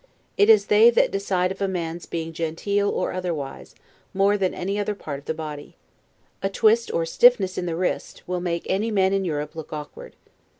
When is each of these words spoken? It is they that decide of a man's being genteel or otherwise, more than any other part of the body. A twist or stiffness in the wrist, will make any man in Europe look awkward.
It 0.35 0.49
is 0.49 0.65
they 0.65 0.89
that 0.89 1.11
decide 1.11 1.51
of 1.51 1.61
a 1.61 1.67
man's 1.67 2.07
being 2.07 2.33
genteel 2.33 2.89
or 2.89 3.13
otherwise, 3.13 3.75
more 4.15 4.35
than 4.35 4.51
any 4.51 4.79
other 4.79 4.95
part 4.95 5.19
of 5.19 5.25
the 5.25 5.33
body. 5.35 5.75
A 6.41 6.49
twist 6.49 6.91
or 6.91 7.05
stiffness 7.05 7.55
in 7.55 7.67
the 7.67 7.75
wrist, 7.75 8.23
will 8.25 8.41
make 8.41 8.65
any 8.67 8.89
man 8.89 9.13
in 9.13 9.25
Europe 9.25 9.55
look 9.55 9.71
awkward. 9.71 10.15